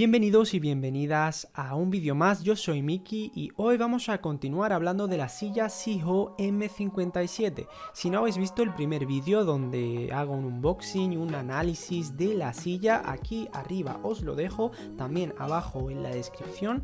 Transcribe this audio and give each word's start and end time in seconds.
Bienvenidos 0.00 0.54
y 0.54 0.60
bienvenidas 0.60 1.50
a 1.52 1.74
un 1.74 1.90
vídeo 1.90 2.14
más, 2.14 2.42
yo 2.42 2.56
soy 2.56 2.80
Miki 2.80 3.32
y 3.34 3.50
hoy 3.56 3.76
vamos 3.76 4.08
a 4.08 4.22
continuar 4.22 4.72
hablando 4.72 5.08
de 5.08 5.18
la 5.18 5.28
silla 5.28 5.68
Siho 5.68 6.34
M57. 6.38 7.66
Si 7.92 8.08
no 8.08 8.20
habéis 8.20 8.38
visto 8.38 8.62
el 8.62 8.72
primer 8.72 9.04
vídeo 9.04 9.44
donde 9.44 10.08
hago 10.10 10.32
un 10.32 10.46
unboxing, 10.46 11.18
un 11.18 11.34
análisis 11.34 12.16
de 12.16 12.32
la 12.32 12.54
silla, 12.54 13.02
aquí 13.04 13.50
arriba 13.52 14.00
os 14.02 14.22
lo 14.22 14.34
dejo, 14.36 14.70
también 14.96 15.34
abajo 15.36 15.90
en 15.90 16.02
la 16.02 16.08
descripción. 16.08 16.82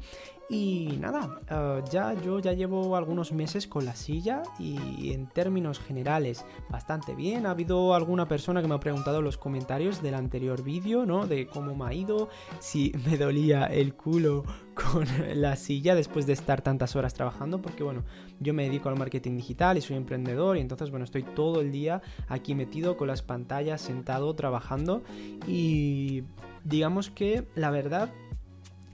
Y 0.49 0.97
nada, 1.01 1.41
eh, 1.51 1.83
ya 1.91 2.15
yo 2.15 2.39
ya 2.39 2.53
llevo 2.53 2.95
algunos 2.97 3.33
meses 3.33 3.67
con 3.67 3.85
la 3.85 3.97
silla 3.97 4.43
y 4.61 5.13
en 5.13 5.27
términos 5.27 5.81
generales 5.81 6.45
bastante 6.71 7.17
bien. 7.17 7.47
Ha 7.47 7.51
habido 7.51 7.95
alguna 7.95 8.29
persona 8.29 8.63
que 8.63 8.69
me 8.69 8.77
ha 8.77 8.81
preguntado 8.81 9.19
en 9.19 9.25
los 9.25 9.39
comentarios 9.39 10.03
del 10.03 10.15
anterior 10.15 10.63
vídeo, 10.63 11.05
¿no? 11.05 11.27
De 11.27 11.49
cómo 11.49 11.75
me 11.75 11.87
ha 11.87 11.95
ido, 11.95 12.29
si 12.61 12.93
me 13.07 13.17
dolía 13.17 13.65
el 13.65 13.95
culo 13.95 14.45
con 14.75 15.07
la 15.35 15.57
silla 15.57 15.97
después 15.97 16.27
de 16.27 16.35
estar 16.35 16.63
tantas 16.63 16.95
horas 16.95 17.15
trabajando, 17.15 17.61
porque 17.61 17.83
bueno, 17.83 18.05
yo 18.39 18.55
me 18.55 18.65
dedico 18.65 18.89
al 18.89 18.97
marketing 18.97 19.37
digital 19.37 19.79
y 19.79 19.81
soy 19.81 19.97
emprendedor 19.97 20.57
y 20.57 20.61
entonces 20.61 20.91
bueno, 20.91 21.05
estoy 21.05 21.25
todo 21.25 21.61
el 21.61 21.73
día 21.73 22.03
aquí 22.29 22.55
metido 22.55 22.97
con 22.97 23.09
las 23.09 23.23
pantallas, 23.23 23.81
sentado, 23.81 24.35
trabajando 24.37 25.03
y 25.47 26.23
digamos 26.65 27.11
que 27.11 27.47
la 27.55 27.71
verdad 27.71 28.13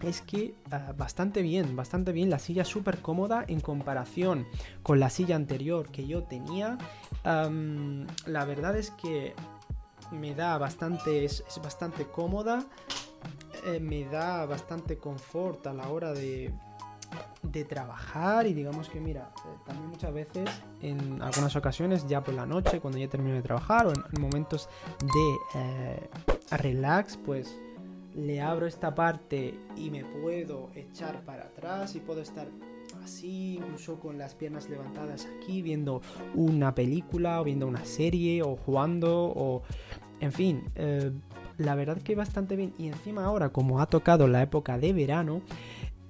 es 0.02 0.20
que 0.22 0.54
ah, 0.70 0.92
bastante 0.96 1.42
bien, 1.42 1.76
bastante 1.76 2.12
bien. 2.12 2.30
La 2.30 2.38
silla 2.38 2.64
súper 2.64 2.98
cómoda 2.98 3.44
en 3.46 3.60
comparación 3.60 4.46
con 4.82 5.00
la 5.00 5.10
silla 5.10 5.36
anterior 5.36 5.90
que 5.90 6.06
yo 6.06 6.24
tenía. 6.24 6.78
la 7.24 8.44
verdad 8.44 8.76
es 8.76 8.90
que 8.90 9.34
me 10.10 10.34
da 10.34 10.58
bastante, 10.58 11.24
es, 11.24 11.44
bastante 11.62 12.06
cómoda. 12.06 12.66
Eh, 13.64 13.78
me 13.80 14.04
da 14.04 14.44
bastante 14.46 14.98
confort 14.98 15.66
a 15.68 15.72
la 15.72 15.88
hora 15.88 16.12
de, 16.12 16.52
de 17.42 17.64
trabajar 17.64 18.46
y 18.46 18.54
digamos 18.54 18.88
que 18.88 19.00
mira, 19.00 19.32
eh, 19.44 19.58
también 19.66 19.88
muchas 19.88 20.12
veces 20.12 20.50
en 20.80 21.22
algunas 21.22 21.54
ocasiones 21.56 22.06
ya 22.06 22.22
por 22.22 22.34
la 22.34 22.46
noche 22.46 22.80
cuando 22.80 22.98
ya 22.98 23.08
termino 23.08 23.36
de 23.36 23.42
trabajar 23.42 23.86
o 23.86 23.92
en, 23.92 24.20
momentos 24.20 24.68
de 25.00 25.36
eh, 25.54 26.10
relax 26.50 27.16
pues 27.16 27.58
le 28.14 28.40
abro 28.40 28.66
esta 28.66 28.94
parte 28.94 29.54
y 29.76 29.90
me 29.90 30.04
puedo 30.04 30.70
echar 30.74 31.24
para 31.24 31.44
atrás 31.44 31.94
y 31.94 32.00
puedo 32.00 32.20
estar 32.20 32.48
así, 33.02 33.56
incluso 33.56 33.98
con 33.98 34.18
las 34.18 34.34
piernas 34.34 34.68
levantadas 34.68 35.26
aquí, 35.36 35.62
viendo 35.62 36.02
una 36.34 36.74
película 36.74 37.40
o 37.40 37.44
viendo 37.44 37.66
una 37.66 37.84
serie 37.84 38.42
o 38.42 38.56
jugando 38.56 39.32
o... 39.34 39.62
En 40.20 40.30
fin, 40.30 40.62
eh, 40.76 41.10
la 41.58 41.74
verdad 41.74 41.98
que 42.00 42.14
bastante 42.14 42.54
bien. 42.54 42.74
Y 42.78 42.86
encima 42.86 43.24
ahora, 43.24 43.48
como 43.48 43.80
ha 43.80 43.86
tocado 43.86 44.28
la 44.28 44.40
época 44.42 44.78
de 44.78 44.92
verano, 44.92 45.42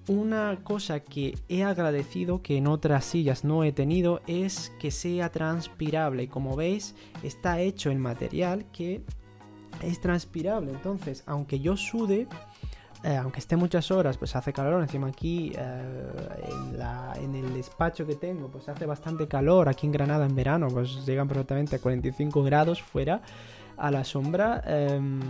una 0.08 0.58
cosa 0.64 1.00
que 1.00 1.38
he 1.48 1.62
agradecido 1.62 2.42
que 2.42 2.56
en 2.56 2.66
otras 2.66 3.04
sillas 3.04 3.44
no 3.44 3.64
he 3.64 3.72
tenido 3.72 4.20
es 4.26 4.72
que 4.78 4.90
sea 4.90 5.30
transpirable. 5.30 6.28
Como 6.28 6.56
veis, 6.56 6.94
está 7.22 7.60
hecho 7.60 7.90
en 7.90 8.00
material 8.00 8.66
que 8.72 9.02
es 9.80 10.00
transpirable. 10.00 10.70
Entonces, 10.70 11.22
aunque 11.26 11.60
yo 11.60 11.76
sude, 11.76 12.28
eh, 13.04 13.16
aunque 13.16 13.40
esté 13.40 13.56
muchas 13.56 13.90
horas, 13.90 14.16
pues 14.16 14.36
hace 14.36 14.52
calor. 14.52 14.80
Encima 14.80 15.08
aquí, 15.08 15.52
eh, 15.56 16.12
en, 17.20 17.34
el 17.34 17.54
despacho 17.54 18.06
que 18.06 18.14
tengo, 18.14 18.48
pues 18.48 18.68
hace 18.68 18.86
bastante 18.86 19.26
calor. 19.26 19.68
Aquí 19.68 19.86
en 19.86 19.92
Granada 19.92 20.26
en 20.26 20.34
verano, 20.34 20.68
pues 20.68 21.04
llegan 21.04 21.26
perfectamente 21.26 21.76
a 21.76 21.78
45 21.80 22.42
grados 22.42 22.80
fuera 22.82 23.22
a 23.76 23.90
la 23.90 24.04
sombra. 24.04 24.62
Em, 24.66 25.20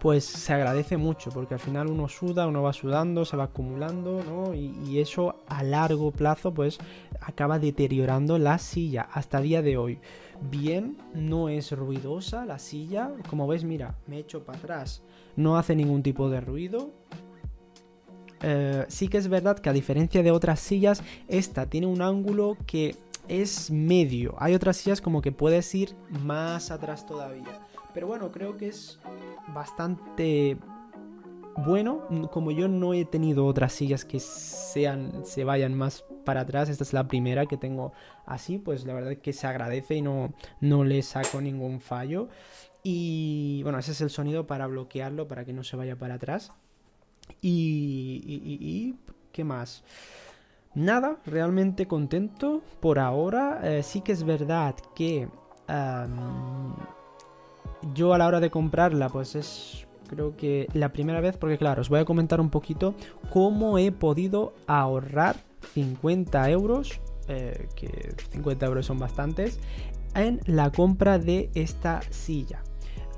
pues 0.00 0.24
se 0.24 0.52
agradece 0.52 0.96
mucho 0.96 1.30
porque 1.30 1.54
al 1.54 1.60
final 1.60 1.88
uno 1.88 2.08
suda, 2.08 2.46
uno 2.46 2.62
va 2.62 2.72
sudando, 2.72 3.24
se 3.24 3.36
va 3.36 3.44
acumulando, 3.44 4.22
¿no? 4.22 4.54
Y, 4.54 5.00
eso 5.00 5.36
a 5.46 5.62
largo 5.62 6.10
plazo 6.10 6.54
pues 6.54 6.78
acaba 7.20 7.58
deteriorando 7.58 8.38
la 8.38 8.58
silla 8.58 9.08
hasta 9.12 9.40
día 9.40 9.62
de 9.62 9.76
hoy 9.76 10.00
bien, 10.40 10.96
no 11.14 11.48
es 11.48 11.72
ruidosa 11.72 12.44
la 12.44 12.58
silla. 12.58 13.10
Como 13.28 13.46
ves, 13.46 13.64
mira, 13.64 13.96
me 14.06 14.18
echo 14.18 14.44
para 14.44 14.58
atrás. 14.58 15.02
No 15.36 15.56
hace 15.56 15.74
ningún 15.74 16.02
tipo 16.02 16.28
de 16.30 16.40
ruido. 16.40 16.90
Eh, 18.42 18.84
sí 18.88 19.08
que 19.08 19.18
es 19.18 19.28
verdad 19.28 19.58
que 19.58 19.70
a 19.70 19.72
diferencia 19.72 20.22
de 20.22 20.30
otras 20.30 20.60
sillas, 20.60 21.02
esta 21.28 21.66
tiene 21.66 21.86
un 21.86 22.02
ángulo 22.02 22.56
que 22.66 22.96
es 23.28 23.70
medio. 23.70 24.34
Hay 24.38 24.54
otras 24.54 24.76
sillas 24.76 25.00
como 25.00 25.22
que 25.22 25.32
puedes 25.32 25.74
ir 25.74 25.94
más 26.08 26.70
atrás 26.70 27.06
todavía. 27.06 27.66
Pero 27.96 28.08
bueno, 28.08 28.30
creo 28.30 28.58
que 28.58 28.68
es 28.68 29.00
bastante 29.54 30.58
bueno. 31.56 32.06
Como 32.30 32.50
yo 32.50 32.68
no 32.68 32.92
he 32.92 33.06
tenido 33.06 33.46
otras 33.46 33.72
sillas 33.72 34.04
que 34.04 34.20
sean, 34.20 35.24
se 35.24 35.44
vayan 35.44 35.72
más 35.72 36.04
para 36.26 36.42
atrás. 36.42 36.68
Esta 36.68 36.84
es 36.84 36.92
la 36.92 37.08
primera 37.08 37.46
que 37.46 37.56
tengo 37.56 37.94
así, 38.26 38.58
pues 38.58 38.84
la 38.84 38.92
verdad 38.92 39.12
es 39.12 39.20
que 39.20 39.32
se 39.32 39.46
agradece 39.46 39.94
y 39.94 40.02
no, 40.02 40.34
no 40.60 40.84
le 40.84 41.00
saco 41.00 41.40
ningún 41.40 41.80
fallo. 41.80 42.28
Y 42.82 43.62
bueno, 43.62 43.78
ese 43.78 43.92
es 43.92 44.02
el 44.02 44.10
sonido 44.10 44.46
para 44.46 44.66
bloquearlo, 44.66 45.26
para 45.26 45.46
que 45.46 45.54
no 45.54 45.64
se 45.64 45.78
vaya 45.78 45.96
para 45.96 46.16
atrás. 46.16 46.52
Y, 47.40 48.94
¿qué 49.32 49.42
más? 49.42 49.84
Nada, 50.74 51.16
realmente 51.24 51.86
contento 51.86 52.60
por 52.80 52.98
ahora. 52.98 53.60
Eh, 53.62 53.82
sí 53.82 54.02
que 54.02 54.12
es 54.12 54.22
verdad 54.22 54.74
que 54.94 55.30
yo 57.94 58.14
a 58.14 58.18
la 58.18 58.26
hora 58.26 58.40
de 58.40 58.50
comprarla, 58.50 59.08
pues 59.08 59.34
es 59.34 59.86
creo 60.06 60.36
que 60.36 60.68
la 60.72 60.92
primera 60.92 61.20
vez, 61.20 61.36
porque 61.36 61.58
claro, 61.58 61.82
os 61.82 61.88
voy 61.88 62.00
a 62.00 62.04
comentar 62.04 62.40
un 62.40 62.50
poquito 62.50 62.94
cómo 63.30 63.78
he 63.78 63.92
podido 63.92 64.54
ahorrar 64.66 65.36
50 65.74 66.50
euros, 66.50 67.00
eh, 67.28 67.68
que 67.74 68.14
50 68.30 68.66
euros 68.66 68.86
son 68.86 68.98
bastantes, 68.98 69.58
en 70.14 70.40
la 70.46 70.70
compra 70.70 71.18
de 71.18 71.50
esta 71.54 72.00
silla. 72.10 72.62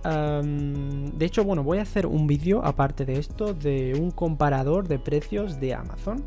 de 0.04 1.26
hecho, 1.26 1.44
bueno, 1.44 1.62
voy 1.62 1.78
a 1.78 1.82
hacer 1.82 2.06
un 2.06 2.26
vídeo 2.26 2.64
aparte 2.64 3.04
de 3.04 3.18
esto 3.18 3.52
de 3.52 3.94
un 4.00 4.10
comparador 4.10 4.88
de 4.88 4.98
precios 4.98 5.60
de 5.60 5.74
Amazon. 5.74 6.24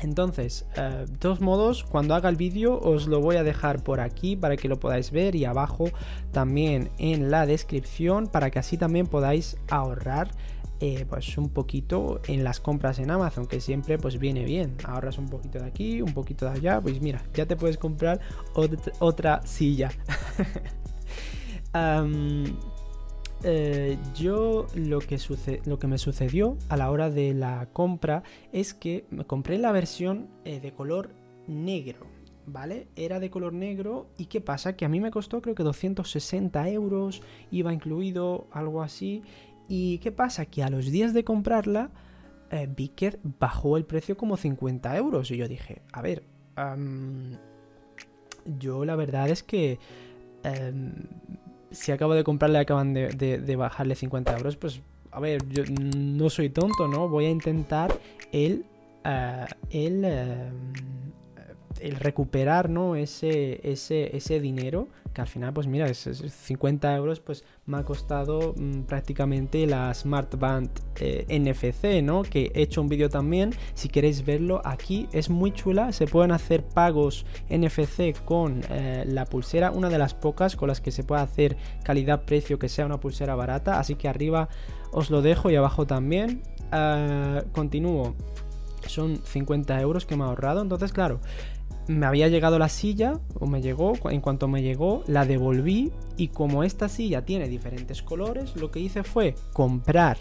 Entonces, 0.00 0.66
eh, 0.76 1.06
de 1.08 1.16
todos 1.16 1.40
modos, 1.40 1.84
cuando 1.84 2.14
haga 2.14 2.28
el 2.28 2.36
vídeo 2.36 2.78
os 2.78 3.06
lo 3.06 3.20
voy 3.20 3.36
a 3.36 3.42
dejar 3.42 3.82
por 3.82 4.00
aquí 4.00 4.36
para 4.36 4.56
que 4.56 4.68
lo 4.68 4.78
podáis 4.78 5.10
ver 5.10 5.34
y 5.34 5.44
abajo 5.44 5.90
también 6.32 6.90
en 6.98 7.30
la 7.30 7.46
descripción 7.46 8.26
para 8.26 8.50
que 8.50 8.58
así 8.58 8.76
también 8.76 9.06
podáis 9.06 9.56
ahorrar 9.68 10.30
eh, 10.78 11.06
pues 11.08 11.38
un 11.38 11.48
poquito 11.48 12.20
en 12.26 12.44
las 12.44 12.60
compras 12.60 12.98
en 12.98 13.10
Amazon, 13.10 13.46
que 13.46 13.60
siempre 13.60 13.96
pues 13.96 14.18
viene 14.18 14.44
bien. 14.44 14.76
Ahorras 14.84 15.16
un 15.16 15.28
poquito 15.28 15.58
de 15.58 15.64
aquí, 15.64 16.02
un 16.02 16.12
poquito 16.12 16.44
de 16.44 16.52
allá, 16.52 16.80
pues 16.82 17.00
mira, 17.00 17.22
ya 17.32 17.46
te 17.46 17.56
puedes 17.56 17.78
comprar 17.78 18.20
otra, 19.00 19.40
silla. 19.46 19.90
Eh, 23.42 23.98
yo 24.14 24.66
lo 24.74 24.98
que, 24.98 25.18
lo 25.66 25.78
que 25.78 25.86
me 25.86 25.98
sucedió 25.98 26.56
a 26.68 26.76
la 26.76 26.90
hora 26.90 27.10
de 27.10 27.34
la 27.34 27.68
compra 27.72 28.22
es 28.52 28.74
que 28.74 29.04
me 29.10 29.24
compré 29.24 29.58
la 29.58 29.72
versión 29.72 30.28
eh, 30.44 30.60
de 30.60 30.72
color 30.72 31.10
negro. 31.46 32.06
¿Vale? 32.48 32.86
Era 32.94 33.18
de 33.18 33.28
color 33.28 33.52
negro 33.52 34.06
y 34.16 34.26
qué 34.26 34.40
pasa? 34.40 34.76
Que 34.76 34.84
a 34.84 34.88
mí 34.88 35.00
me 35.00 35.10
costó 35.10 35.42
creo 35.42 35.56
que 35.56 35.64
260 35.64 36.68
euros, 36.68 37.20
iba 37.50 37.72
incluido 37.72 38.46
algo 38.52 38.84
así 38.84 39.24
¿Y 39.68 39.98
qué 39.98 40.12
pasa? 40.12 40.46
Que 40.46 40.62
a 40.62 40.70
los 40.70 40.86
días 40.86 41.12
de 41.12 41.24
comprarla, 41.24 41.90
eh, 42.50 42.68
bajó 43.38 43.76
el 43.76 43.84
precio 43.84 44.16
como 44.16 44.36
50 44.36 44.96
euros. 44.96 45.30
Y 45.30 45.36
yo 45.36 45.48
dije, 45.48 45.82
a 45.92 46.02
ver, 46.02 46.22
yo 48.58 48.84
la 48.84 48.96
verdad 48.96 49.28
es 49.28 49.42
que 49.42 49.78
em, 50.44 50.94
si 51.76 51.92
acabo 51.92 52.14
de 52.14 52.24
comprarle 52.24 52.58
acaban 52.58 52.94
de, 52.94 53.56
bajarle 53.56 53.94
50 53.94 54.36
euros, 54.36 54.56
pues 54.56 54.80
a 55.12 55.20
ver, 55.20 55.46
yo 55.48 55.62
no 55.80 56.28
soy 56.30 56.50
tonto, 56.50 56.88
¿no? 56.88 57.08
Voy 57.08 57.26
a 57.26 57.30
intentar 57.30 57.96
el, 58.32 58.64
uh, 59.04 59.46
el, 59.70 60.04
em, 60.04 60.50
el 61.80 61.96
recuperar, 61.96 62.70
¿no? 62.70 62.96
Ese, 62.96 63.60
ese, 63.68 64.16
ese 64.16 64.40
dinero 64.40 64.88
que 65.16 65.22
al 65.22 65.28
final, 65.28 65.54
pues 65.54 65.66
mira, 65.66 65.86
es, 65.86 66.00
50 66.02 66.94
euros, 66.94 67.20
pues 67.20 67.42
me 67.64 67.78
ha 67.78 67.84
costado 67.84 68.52
mm, 68.54 68.82
prácticamente 68.82 69.66
la 69.66 69.92
Smart 69.94 70.38
Band 70.38 70.68
eh, 71.00 71.24
NFC, 71.30 72.02
¿no? 72.02 72.22
Que 72.22 72.52
he 72.54 72.60
hecho 72.60 72.82
un 72.82 72.88
vídeo 72.90 73.08
también, 73.08 73.54
si 73.72 73.88
queréis 73.88 74.26
verlo 74.26 74.60
aquí, 74.62 75.08
es 75.12 75.30
muy 75.30 75.52
chula, 75.52 75.92
se 75.92 76.06
pueden 76.06 76.32
hacer 76.32 76.64
pagos 76.64 77.24
NFC 77.48 78.14
con 78.26 78.60
eh, 78.68 79.04
la 79.06 79.24
pulsera, 79.24 79.70
una 79.70 79.88
de 79.88 79.96
las 79.96 80.12
pocas 80.12 80.54
con 80.54 80.68
las 80.68 80.82
que 80.82 80.90
se 80.90 81.02
puede 81.02 81.22
hacer 81.22 81.56
calidad-precio 81.82 82.58
que 82.58 82.68
sea 82.68 82.84
una 82.84 83.00
pulsera 83.00 83.34
barata, 83.34 83.80
así 83.80 83.94
que 83.94 84.08
arriba 84.08 84.50
os 84.92 85.08
lo 85.08 85.22
dejo 85.22 85.50
y 85.50 85.56
abajo 85.56 85.86
también. 85.86 86.42
Ah, 86.72 87.42
continúo 87.52 88.14
son 88.88 89.16
50 89.24 89.80
euros 89.80 90.06
que 90.06 90.16
me 90.16 90.24
ha 90.24 90.26
ahorrado. 90.26 90.62
Entonces, 90.62 90.92
claro, 90.92 91.20
me 91.88 92.06
había 92.06 92.28
llegado 92.28 92.58
la 92.58 92.68
silla, 92.68 93.20
o 93.38 93.46
me 93.46 93.62
llegó, 93.62 93.94
en 94.10 94.20
cuanto 94.20 94.48
me 94.48 94.62
llegó, 94.62 95.04
la 95.06 95.24
devolví 95.24 95.92
y 96.16 96.28
como 96.28 96.64
esta 96.64 96.88
silla 96.88 97.24
tiene 97.24 97.48
diferentes 97.48 98.02
colores, 98.02 98.56
lo 98.56 98.70
que 98.70 98.80
hice 98.80 99.02
fue 99.02 99.34
comprar 99.52 100.18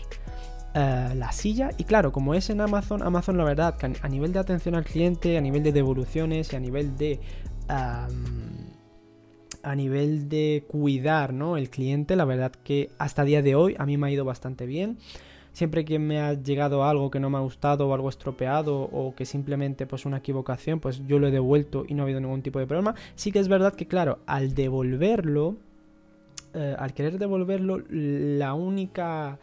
eh, 0.73 1.13
la 1.15 1.31
silla. 1.31 1.71
Y 1.77 1.85
claro, 1.85 2.12
como 2.12 2.33
es 2.33 2.50
en 2.50 2.62
Amazon, 2.62 3.01
Amazon 3.01 3.38
la 3.38 3.45
verdad, 3.45 3.75
a 4.01 4.09
nivel 4.09 4.33
de 4.33 4.39
atención 4.39 4.75
al 4.75 4.83
cliente, 4.83 5.38
a 5.38 5.41
nivel 5.41 5.63
de 5.63 5.71
devoluciones 5.71 6.53
y 6.53 6.56
a 6.56 6.59
nivel 6.59 6.97
de... 6.97 7.19
a 7.68 8.07
nivel 9.75 10.29
de 10.29 10.63
cuidar, 10.68 11.33
¿no? 11.33 11.57
El 11.57 11.71
cliente, 11.71 12.15
la 12.15 12.25
verdad 12.25 12.51
que 12.51 12.91
hasta 13.00 13.23
día 13.23 13.41
de 13.41 13.56
hoy 13.56 13.75
a 13.79 13.85
mí 13.88 13.97
me 13.97 14.07
ha 14.07 14.11
ido 14.11 14.23
bastante 14.23 14.68
bien. 14.68 15.00
Siempre 15.56 15.86
que 15.86 16.00
me 16.00 16.19
ha 16.19 16.34
llegado 16.34 16.84
algo 16.84 17.10
que 17.10 17.22
no 17.22 17.30
me 17.30 17.38
ha 17.38 17.40
gustado 17.40 17.88
o 17.88 17.94
algo 17.94 18.10
estropeado 18.10 18.78
o 18.78 19.16
que 19.16 19.24
simplemente 19.24 19.88
pues 19.88 20.06
una 20.06 20.18
equivocación, 20.18 20.81
pues 20.81 21.07
yo 21.07 21.18
lo 21.18 21.28
he 21.28 21.31
devuelto 21.31 21.86
y 21.88 21.94
no 21.94 22.04
ha 22.04 22.04
habido 22.04 22.19
ningún 22.19 22.42
tipo 22.42 22.60
de 22.60 22.68
problema. 22.68 22.94
Sí 23.16 23.31
que 23.31 23.40
es 23.40 23.48
verdad 23.48 23.74
que 23.74 23.88
claro, 23.88 24.19
al 24.25 24.54
devolverlo, 24.54 25.56
eh, 26.54 26.75
al 26.78 26.94
querer 26.94 27.18
devolverlo, 27.19 27.81
la 27.90 28.54
única 28.54 29.40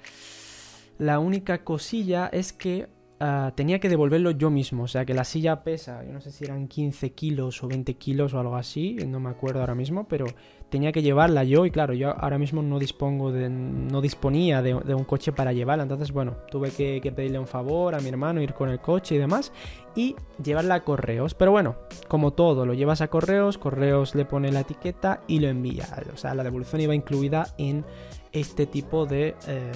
la 0.99 1.19
única 1.19 1.65
cosilla 1.65 2.27
es 2.27 2.53
que 2.53 2.89
ah, 3.23 3.53
tenía 3.55 3.79
que 3.79 3.89
devolverlo 3.89 4.33
yo 4.33 4.51
mismo. 4.51 4.85
O 4.85 4.89
sea, 4.89 5.05
que 5.05 5.15
la 5.15 5.25
silla 5.25 5.63
pesa, 5.63 6.05
yo 6.05 6.13
no 6.13 6.21
sé 6.21 6.31
si 6.31 6.45
eran 6.45 6.69
15 6.69 7.13
kilos 7.13 7.63
o 7.63 7.69
20 7.69 7.95
kilos 7.95 8.35
o 8.35 8.41
algo 8.41 8.57
así, 8.57 8.97
no 9.07 9.21
me 9.21 9.31
acuerdo 9.31 9.61
ahora 9.61 9.75
mismo, 9.75 10.09
pero 10.09 10.27
tenía 10.69 10.91
que 10.91 11.03
llevarla 11.03 11.45
yo 11.45 11.67
y 11.67 11.71
claro, 11.71 11.93
yo 11.93 12.19
ahora 12.19 12.39
mismo 12.39 12.63
no 12.63 12.79
dispongo 12.79 13.31
de, 13.31 13.51
no 13.51 14.01
disponía 14.01 14.63
de, 14.63 14.75
un 14.75 15.05
coche 15.05 15.31
para 15.31 15.53
llevarla. 15.53 15.83
Entonces, 15.83 16.11
bueno, 16.13 16.39
tuve 16.51 16.71
que, 16.71 17.01
pedirle 17.15 17.39
un 17.39 17.47
favor 17.47 17.95
a 17.95 18.01
mi 18.01 18.09
hermano, 18.09 18.41
ir 18.41 18.55
con 18.55 18.71
el 18.71 18.81
coche 18.81 19.15
y 19.15 19.19
demás 19.19 19.53
y 19.95 20.17
llevarla 20.43 20.77
a 20.77 20.81
correos. 20.81 21.35
Pero 21.35 21.51
bueno, 21.51 21.77
como 22.09 22.33
todo, 22.33 22.67
lo 22.67 22.75
llevas 22.75 23.03
a 23.03 23.09
correos, 23.09 23.59
correos 23.59 24.15
le 24.15 24.25
pone 24.25 24.51
la 24.51 24.61
etiqueta 24.61 25.21
y 25.29 25.41
lo 25.41 25.49
envía. 25.49 25.87
O 26.13 26.17
sea, 26.17 26.35
la 26.35 26.43
devolución 26.43 26.81
iba 26.81 26.95
incluida 26.95 27.47
en 27.59 27.85
este 28.33 28.67
tipo 28.67 29.05
de, 29.05 29.35
eh, 29.47 29.73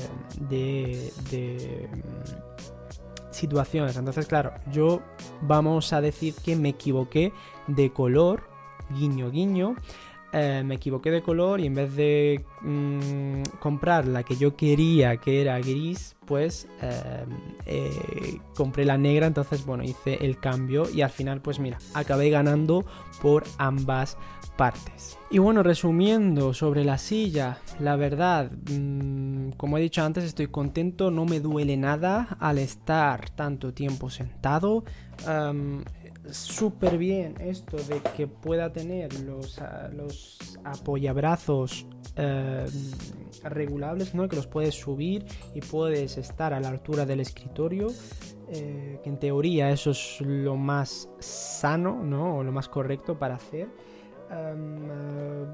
de, 0.48 1.88
mm, 1.92 2.75
situaciones. 3.36 3.96
Entonces, 3.96 4.26
claro, 4.26 4.52
yo 4.72 5.02
vamos 5.42 5.92
a 5.92 6.00
decir 6.00 6.34
que 6.44 6.56
me 6.56 6.70
equivoqué 6.70 7.32
de 7.66 7.92
color, 7.92 8.48
guiño, 8.90 9.30
guiño. 9.30 9.76
Eh, 10.32 10.62
me 10.64 10.74
equivoqué 10.74 11.10
de 11.10 11.22
color 11.22 11.60
y 11.60 11.66
en 11.66 11.74
vez 11.74 11.94
de 11.94 12.44
mm, 12.60 13.42
comprar 13.60 14.06
la 14.06 14.22
que 14.22 14.36
yo 14.36 14.56
quería, 14.56 15.16
que 15.18 15.40
era 15.40 15.58
gris, 15.60 16.16
pues 16.26 16.68
eh, 16.82 18.38
compré 18.54 18.84
la 18.84 18.98
negra. 18.98 19.26
Entonces, 19.26 19.64
bueno, 19.64 19.84
hice 19.84 20.18
el 20.20 20.38
cambio 20.38 20.90
y 20.90 21.02
al 21.02 21.10
final, 21.10 21.40
pues 21.40 21.58
mira, 21.58 21.78
acabé 21.94 22.30
ganando 22.30 22.84
por 23.22 23.44
ambas 23.58 24.18
partes. 24.56 25.18
Y 25.30 25.38
bueno, 25.38 25.62
resumiendo 25.62 26.54
sobre 26.54 26.84
la 26.84 26.98
silla, 26.98 27.58
la 27.78 27.96
verdad, 27.96 28.50
mm, 28.50 29.50
como 29.56 29.78
he 29.78 29.80
dicho 29.80 30.02
antes, 30.02 30.24
estoy 30.24 30.48
contento, 30.48 31.10
no 31.10 31.24
me 31.24 31.40
duele 31.40 31.76
nada 31.76 32.36
al 32.40 32.58
estar 32.58 33.30
tanto 33.30 33.72
tiempo 33.72 34.10
sentado. 34.10 34.84
Súper 36.30 36.98
bien 36.98 37.34
esto 37.40 37.76
de 37.76 38.00
que 38.16 38.26
pueda 38.26 38.72
tener 38.72 39.20
los, 39.20 39.58
ah, 39.60 39.88
los 39.92 40.38
apoyabrazos 40.64 41.86
em, 42.16 42.66
regulables, 43.44 44.14
¿no? 44.14 44.28
que 44.28 44.36
los 44.36 44.46
puedes 44.46 44.74
subir 44.74 45.24
y 45.54 45.60
puedes 45.60 46.18
estar 46.18 46.52
a 46.52 46.60
la 46.60 46.68
altura 46.68 47.06
del 47.06 47.20
escritorio. 47.20 47.88
Eh, 48.48 49.00
que 49.02 49.10
en 49.10 49.18
teoría 49.18 49.70
eso 49.70 49.90
es 49.90 50.20
lo 50.20 50.56
más 50.56 51.08
sano, 51.18 52.00
¿no? 52.04 52.38
O 52.38 52.44
lo 52.44 52.52
más 52.52 52.68
correcto 52.68 53.18
para 53.18 53.34
hacer. 53.34 53.68
Eh, 54.30 55.46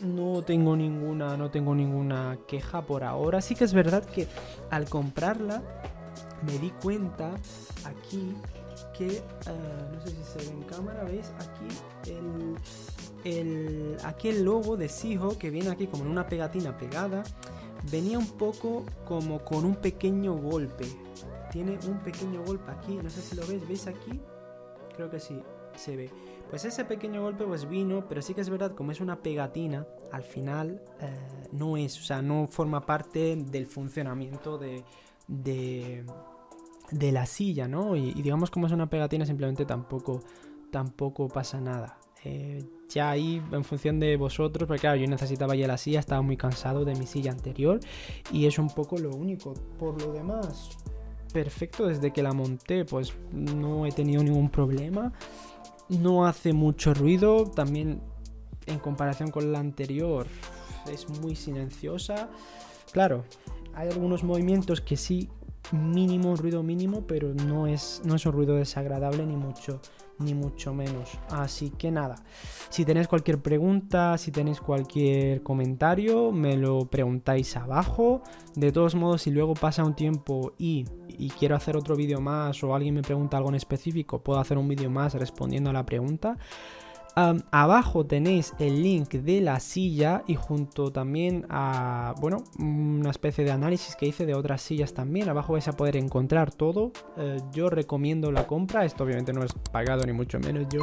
no 0.00 0.42
tengo 0.42 0.76
ninguna, 0.76 1.36
no 1.36 1.50
tengo 1.50 1.74
ninguna 1.74 2.38
queja 2.46 2.82
por 2.82 3.04
ahora. 3.04 3.40
Sí 3.40 3.54
que 3.54 3.64
es 3.64 3.72
verdad 3.72 4.04
que 4.04 4.26
al 4.70 4.88
comprarla 4.88 5.62
me 6.46 6.58
di 6.58 6.70
cuenta 6.82 7.34
aquí 7.84 8.34
que 8.96 9.16
eh, 9.16 9.22
no 9.92 10.00
sé 10.00 10.10
si 10.10 10.22
se 10.22 10.38
ve 10.38 10.56
en 10.56 10.62
cámara, 10.62 11.04
veis 11.04 11.32
aquí 11.38 12.10
el, 13.24 13.96
el 14.28 14.44
logo 14.44 14.76
de 14.76 14.88
Sijo 14.88 15.36
que 15.38 15.50
viene 15.50 15.70
aquí 15.70 15.86
como 15.86 16.04
en 16.04 16.10
una 16.10 16.26
pegatina 16.26 16.76
pegada 16.76 17.22
venía 17.90 18.18
un 18.18 18.30
poco 18.30 18.84
como 19.04 19.44
con 19.44 19.64
un 19.64 19.76
pequeño 19.76 20.34
golpe. 20.34 20.86
Tiene 21.50 21.78
un 21.86 21.98
pequeño 22.00 22.42
golpe 22.44 22.70
aquí, 22.70 22.96
no 22.96 23.08
sé 23.08 23.22
si 23.22 23.36
lo 23.36 23.46
veis, 23.46 23.66
¿veis 23.66 23.86
aquí? 23.86 24.20
Creo 24.94 25.10
que 25.10 25.20
sí, 25.20 25.40
se 25.76 25.96
ve. 25.96 26.10
Pues 26.50 26.64
ese 26.64 26.84
pequeño 26.84 27.22
golpe 27.22 27.44
pues 27.44 27.68
vino, 27.68 28.06
pero 28.08 28.22
sí 28.22 28.34
que 28.34 28.40
es 28.40 28.50
verdad, 28.50 28.74
como 28.74 28.92
es 28.92 29.00
una 29.00 29.20
pegatina, 29.20 29.86
al 30.12 30.22
final 30.22 30.80
eh, 31.00 31.48
no 31.52 31.76
es, 31.76 31.98
o 31.98 32.02
sea, 32.02 32.22
no 32.22 32.48
forma 32.50 32.86
parte 32.86 33.36
del 33.36 33.66
funcionamiento 33.66 34.58
de, 34.58 34.84
de 36.90 37.12
la 37.12 37.26
silla, 37.26 37.68
¿no? 37.68 37.96
Y, 37.96 38.12
digamos 38.14 38.50
como 38.50 38.66
es 38.66 38.72
una 38.72 38.88
pegatina 38.88 39.26
simplemente 39.26 39.64
tampoco, 39.64 40.22
tampoco 40.70 41.28
pasa 41.28 41.60
nada. 41.60 41.98
Eh, 42.24 42.64
ya 42.88 43.10
ahí 43.10 43.42
en 43.52 43.64
función 43.64 44.00
de 44.00 44.16
vosotros, 44.16 44.66
porque 44.66 44.80
claro, 44.80 44.96
yo 44.96 45.06
necesitaba 45.06 45.54
ya 45.54 45.66
la 45.66 45.78
silla, 45.78 46.00
estaba 46.00 46.22
muy 46.22 46.36
cansado 46.36 46.84
de 46.84 46.94
mi 46.94 47.06
silla 47.06 47.30
anterior 47.30 47.80
y 48.32 48.46
es 48.46 48.58
un 48.58 48.68
poco 48.68 48.98
lo 48.98 49.10
único. 49.10 49.54
Por 49.78 50.00
lo 50.00 50.12
demás, 50.12 50.70
perfecto, 51.32 51.86
desde 51.86 52.12
que 52.12 52.22
la 52.22 52.32
monté 52.32 52.84
pues 52.84 53.12
no 53.32 53.86
he 53.86 53.92
tenido 53.92 54.22
ningún 54.22 54.50
problema 54.50 55.12
no 55.88 56.26
hace 56.26 56.52
mucho 56.52 56.94
ruido, 56.94 57.44
también 57.44 58.00
en 58.66 58.78
comparación 58.78 59.30
con 59.30 59.52
la 59.52 59.60
anterior 59.60 60.26
es 60.90 61.08
muy 61.20 61.36
silenciosa. 61.36 62.28
Claro, 62.92 63.24
hay 63.74 63.88
algunos 63.88 64.24
movimientos 64.24 64.80
que 64.80 64.96
sí, 64.96 65.28
mínimo, 65.72 66.36
ruido 66.36 66.62
mínimo, 66.62 67.06
pero 67.06 67.34
no 67.34 67.66
es, 67.66 68.02
no 68.04 68.14
es 68.14 68.26
un 68.26 68.32
ruido 68.32 68.56
desagradable 68.56 69.24
ni 69.26 69.36
mucho, 69.36 69.80
ni 70.18 70.34
mucho 70.34 70.74
menos. 70.74 71.18
Así 71.30 71.70
que 71.70 71.90
nada, 71.90 72.16
si 72.68 72.84
tenéis 72.84 73.08
cualquier 73.08 73.40
pregunta, 73.40 74.18
si 74.18 74.30
tenéis 74.30 74.60
cualquier 74.60 75.42
comentario, 75.42 76.32
me 76.32 76.56
lo 76.56 76.86
preguntáis 76.86 77.56
abajo. 77.56 78.22
De 78.54 78.72
todos 78.72 78.94
modos, 78.94 79.22
si 79.22 79.30
luego 79.30 79.54
pasa 79.54 79.84
un 79.84 79.94
tiempo 79.94 80.52
y, 80.58 80.84
quiero 81.38 81.56
hacer 81.56 81.76
otro 81.76 81.96
vídeo 81.96 82.20
más 82.20 82.62
o 82.62 82.74
alguien 82.74 82.94
me 82.94 83.02
pregunta 83.02 83.36
algo 83.36 83.48
en 83.48 83.56
específico, 83.56 84.22
puedo 84.22 84.38
hacer 84.38 84.58
un 84.58 84.68
vídeo 84.68 84.90
más 84.90 85.14
respondiendo 85.14 85.70
a 85.70 85.72
la 85.72 85.86
pregunta 85.86 86.36
abajo 87.16 88.04
tenéis 88.04 88.52
el 88.58 88.82
link 88.82 89.10
de 89.10 89.40
la 89.40 89.58
silla 89.58 90.22
y 90.26 90.34
junto 90.34 90.92
también 90.92 91.46
a, 91.48 92.14
bueno, 92.20 92.44
una 92.58 93.10
especie 93.10 93.42
de 93.42 93.52
análisis 93.52 93.96
que 93.96 94.06
hice 94.06 94.26
de 94.26 94.34
otras 94.34 94.60
sillas 94.60 94.92
también. 94.92 95.28
Abajo 95.28 95.54
vais 95.54 95.66
a 95.66 95.72
poder 95.72 95.96
encontrar 95.96 96.52
todo. 96.52 96.92
Eh, 97.16 97.38
yo 97.52 97.70
recomiendo 97.70 98.30
la 98.30 98.46
compra. 98.46 98.84
Esto 98.84 99.04
obviamente 99.04 99.32
no 99.32 99.42
es 99.42 99.54
pagado 99.72 100.04
ni 100.04 100.12
mucho 100.12 100.38
menos. 100.38 100.66
Yo 100.70 100.80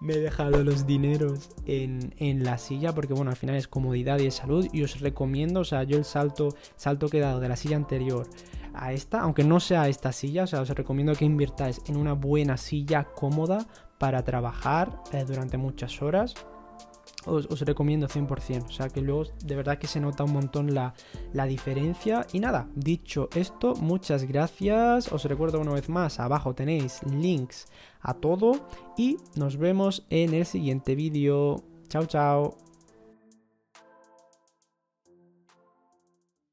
me 0.00 0.14
he 0.14 0.18
dejado 0.18 0.64
los 0.64 0.86
dineros 0.86 1.50
en, 1.66 2.42
la 2.42 2.58
silla 2.58 2.92
porque 2.92 3.14
bueno, 3.14 3.30
al 3.30 3.36
final 3.36 3.54
es 3.54 3.68
comodidad 3.68 4.18
y 4.18 4.26
es 4.26 4.34
salud 4.34 4.66
y 4.72 4.82
os 4.82 5.00
recomiendo, 5.00 5.60
o 5.60 5.64
sea, 5.64 5.84
yo 5.84 5.98
el 5.98 6.04
salto, 6.04 6.48
salto 6.76 7.08
que 7.08 7.18
he 7.18 7.20
dado 7.20 7.38
de 7.38 7.48
la 7.48 7.56
silla 7.56 7.76
anterior 7.76 8.26
a 8.72 8.92
esta, 8.92 9.20
aunque 9.20 9.44
no 9.44 9.60
sea 9.60 9.88
esta 9.88 10.12
silla, 10.12 10.44
o 10.44 10.46
sea, 10.46 10.62
os 10.62 10.70
recomiendo 10.70 11.12
que 11.14 11.24
invirtáis 11.24 11.80
en 11.86 11.96
una 11.96 12.14
buena 12.14 12.56
silla 12.56 13.04
cómoda 13.04 13.66
para 14.00 14.24
trabajar 14.24 14.98
eh, 15.12 15.24
durante 15.28 15.58
muchas 15.58 16.00
horas. 16.00 16.34
Os, 17.26 17.60
recomiendo 17.60 18.08
100%. 18.08 18.64
O 18.64 18.70
sea 18.70 18.88
que 18.88 19.02
luego 19.02 19.24
de 19.44 19.54
verdad 19.54 19.78
que 19.78 19.86
se 19.86 20.00
nota 20.00 20.24
un 20.24 20.32
montón 20.32 20.74
la, 20.74 20.94
la, 21.34 21.44
diferencia. 21.44 22.26
Y 22.32 22.40
nada, 22.40 22.66
dicho 22.74 23.28
esto, 23.34 23.74
muchas 23.76 24.24
gracias. 24.24 25.12
Os 25.12 25.24
recuerdo 25.26 25.60
una 25.60 25.74
vez 25.74 25.90
más, 25.90 26.18
abajo 26.18 26.54
tenéis 26.54 27.02
links 27.02 27.66
a 28.00 28.14
todo. 28.14 28.66
Y 28.96 29.18
nos 29.36 29.58
vemos 29.58 30.06
en 30.08 30.32
el 30.32 30.46
siguiente 30.46 30.94
vídeo. 30.94 31.62
Chao, 31.88 32.06
chao. 32.06 32.69